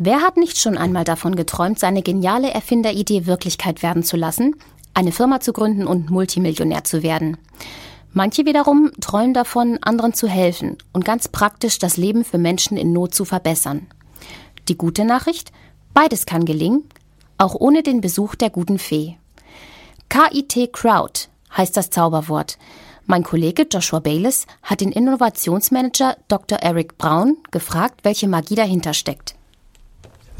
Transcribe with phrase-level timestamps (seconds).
[0.00, 4.54] Wer hat nicht schon einmal davon geträumt, seine geniale Erfinderidee Wirklichkeit werden zu lassen,
[4.94, 7.36] eine Firma zu gründen und Multimillionär zu werden?
[8.12, 12.92] Manche wiederum träumen davon, anderen zu helfen und ganz praktisch das Leben für Menschen in
[12.92, 13.88] Not zu verbessern.
[14.68, 15.50] Die gute Nachricht?
[15.94, 16.84] Beides kann gelingen,
[17.36, 19.16] auch ohne den Besuch der guten Fee.
[20.10, 21.22] KIT Crowd
[21.56, 22.56] heißt das Zauberwort.
[23.06, 26.58] Mein Kollege Joshua Bayliss hat den Innovationsmanager Dr.
[26.58, 29.34] Eric Braun gefragt, welche Magie dahinter steckt.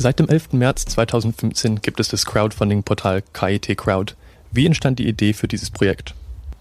[0.00, 0.52] Seit dem 11.
[0.52, 4.14] März 2015 gibt es das Crowdfunding-Portal KIT Crowd.
[4.52, 6.14] Wie entstand die Idee für dieses Projekt?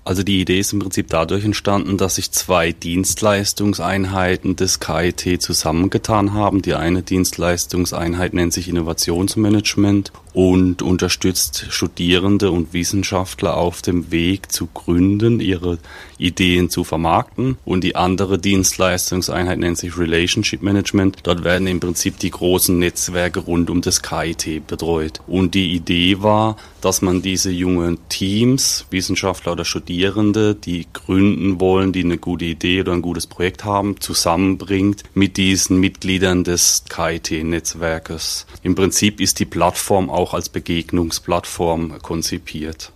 [0.03, 6.33] Also die Idee ist im Prinzip dadurch entstanden, dass sich zwei Dienstleistungseinheiten des KIT zusammengetan
[6.33, 6.63] haben.
[6.63, 14.67] Die eine Dienstleistungseinheit nennt sich Innovationsmanagement und unterstützt Studierende und Wissenschaftler auf dem Weg zu
[14.71, 15.79] gründen, ihre
[16.19, 17.57] Ideen zu vermarkten.
[17.65, 21.17] Und die andere Dienstleistungseinheit nennt sich Relationship Management.
[21.23, 25.21] Dort werden im Prinzip die großen Netzwerke rund um das KIT betreut.
[25.25, 31.93] Und die Idee war, dass man diese jungen Teams, Wissenschaftler oder Studierende, die gründen wollen,
[31.93, 38.45] die eine gute Idee oder ein gutes Projekt haben, zusammenbringt mit diesen Mitgliedern des KIT-Netzwerkes.
[38.61, 42.91] Im Prinzip ist die Plattform auch auch als Begegnungsplattform konzipiert.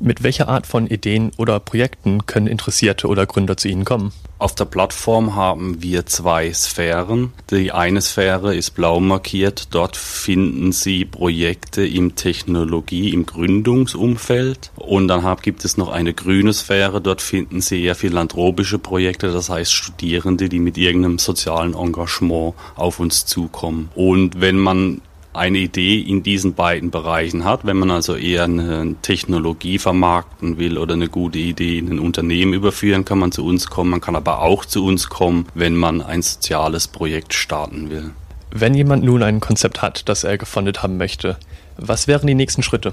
[0.00, 4.12] Mit welcher Art von Ideen oder Projekten können Interessierte oder Gründer zu Ihnen kommen?
[4.38, 7.32] Auf der Plattform haben wir zwei Sphären.
[7.50, 9.68] Die eine Sphäre ist blau markiert.
[9.70, 14.72] Dort finden Sie Projekte im Technologie, im Gründungsumfeld.
[14.74, 17.00] Und dann gibt es noch eine grüne Sphäre.
[17.00, 22.98] Dort finden Sie eher philanthropische Projekte, das heißt Studierende, die mit irgendeinem sozialen Engagement auf
[22.98, 23.90] uns zukommen.
[23.94, 25.00] Und wenn man
[25.34, 27.66] eine Idee in diesen beiden Bereichen hat.
[27.66, 32.54] Wenn man also eher eine Technologie vermarkten will oder eine gute Idee in ein Unternehmen
[32.54, 33.90] überführen, kann man zu uns kommen.
[33.90, 38.10] Man kann aber auch zu uns kommen, wenn man ein soziales Projekt starten will.
[38.50, 41.36] Wenn jemand nun ein Konzept hat, das er gefundet haben möchte,
[41.76, 42.92] was wären die nächsten Schritte?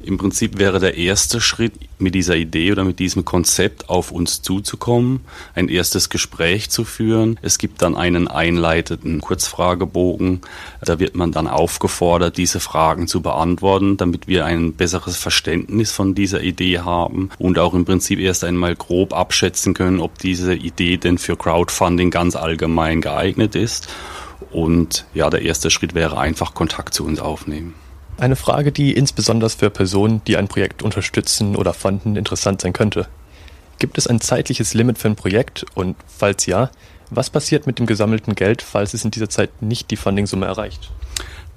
[0.00, 4.42] Im Prinzip wäre der erste Schritt, mit dieser Idee oder mit diesem Konzept auf uns
[4.42, 5.20] zuzukommen,
[5.56, 7.38] ein erstes Gespräch zu führen.
[7.42, 10.42] Es gibt dann einen einleitenden Kurzfragebogen.
[10.80, 16.14] Da wird man dann aufgefordert, diese Fragen zu beantworten, damit wir ein besseres Verständnis von
[16.14, 20.96] dieser Idee haben und auch im Prinzip erst einmal grob abschätzen können, ob diese Idee
[20.96, 23.88] denn für Crowdfunding ganz allgemein geeignet ist.
[24.52, 27.74] Und ja, der erste Schritt wäre einfach Kontakt zu uns aufnehmen.
[28.18, 33.06] Eine Frage, die insbesondere für Personen, die ein Projekt unterstützen oder fanden, interessant sein könnte.
[33.78, 36.70] Gibt es ein zeitliches Limit für ein Projekt und falls ja,
[37.10, 40.90] was passiert mit dem gesammelten Geld, falls es in dieser Zeit nicht die Fundingsumme erreicht?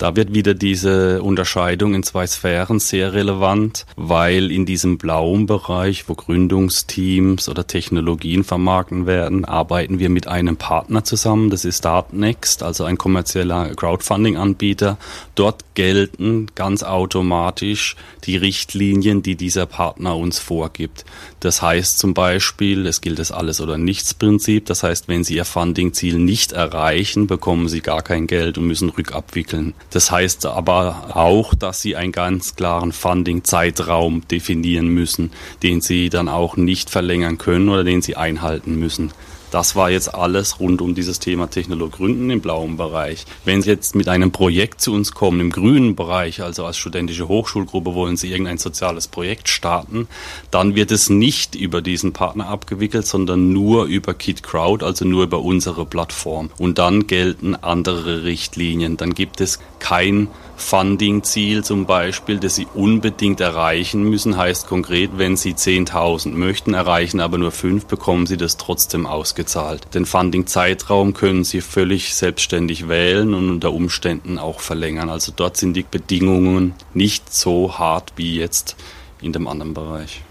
[0.02, 6.10] Da wird wieder diese Unterscheidung in zwei Sphären sehr relevant, weil in diesem blauen Bereich,
[6.10, 11.52] wo Gründungsteams oder Technologien vermarkten werden, arbeiten wir mit einem Partner zusammen.
[11.52, 14.98] Das ist Startnext, also ein kommerzieller Crowdfunding-Anbieter.
[15.36, 21.06] Dort gelten ganz automatisch die Richtlinien, die dieser Partner uns vorgibt.
[21.42, 24.66] Das heißt zum Beispiel, es gilt das Alles- oder Nichts-Prinzip.
[24.66, 28.90] Das heißt, wenn Sie Ihr Funding-Ziel nicht erreichen, bekommen Sie gar kein Geld und müssen
[28.90, 29.76] rückabwickeln.
[29.92, 35.32] Das heißt aber auch, dass sie einen ganz klaren Funding-Zeitraum definieren müssen,
[35.64, 39.12] den sie dann auch nicht verlängern können oder den sie einhalten müssen.
[39.52, 43.26] Das war jetzt alles rund um dieses Thema Technologründen im blauen Bereich.
[43.44, 47.28] Wenn Sie jetzt mit einem Projekt zu uns kommen im grünen Bereich, also als studentische
[47.28, 50.08] Hochschulgruppe wollen Sie irgendein soziales Projekt starten,
[50.52, 55.24] dann wird es nicht über diesen Partner abgewickelt, sondern nur über Kit Crowd, also nur
[55.24, 56.50] über unsere Plattform.
[56.58, 58.96] Und dann gelten andere Richtlinien.
[58.96, 60.30] Dann gibt es kein
[60.62, 67.20] Funding-Ziel zum Beispiel, das Sie unbedingt erreichen müssen, heißt konkret, wenn Sie 10.000 möchten, erreichen
[67.20, 69.06] aber nur 5, bekommen Sie das trotzdem
[69.42, 69.94] ausgezahlt.
[69.94, 75.10] Den Funding-Zeitraum können Sie völlig selbstständig wählen und unter Umständen auch verlängern.
[75.10, 78.76] Also dort sind die Bedingungen nicht so hart wie jetzt
[79.22, 80.22] in dem anderen Bereich.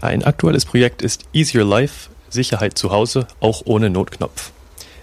[0.00, 4.50] Ein aktuelles Projekt ist Easier Life, Sicherheit zu Hause, auch ohne Notknopf.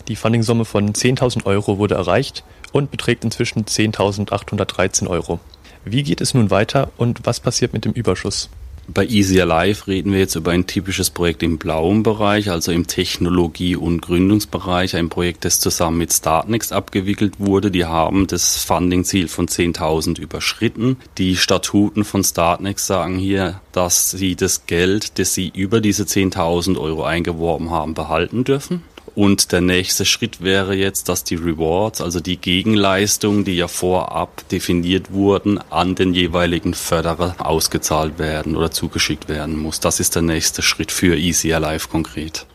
[0.07, 5.39] Die Fundingsumme von 10.000 Euro wurde erreicht und beträgt inzwischen 10.813 Euro.
[5.85, 8.49] Wie geht es nun weiter und was passiert mit dem Überschuss?
[8.88, 12.85] Bei Easy Alive reden wir jetzt über ein typisches Projekt im blauen Bereich, also im
[12.85, 14.95] Technologie- und Gründungsbereich.
[14.97, 17.71] Ein Projekt, das zusammen mit Startnext abgewickelt wurde.
[17.71, 20.97] Die haben das Funding-Ziel von 10.000 überschritten.
[21.18, 26.77] Die Statuten von Startnext sagen hier, dass sie das Geld, das sie über diese 10.000
[26.77, 28.83] Euro eingeworben haben, behalten dürfen.
[29.15, 34.48] Und der nächste Schritt wäre jetzt, dass die Rewards, also die Gegenleistungen, die ja vorab
[34.50, 39.80] definiert wurden, an den jeweiligen Förderer ausgezahlt werden oder zugeschickt werden muss.
[39.80, 42.48] Das ist der nächste Schritt für Easy Alive konkret.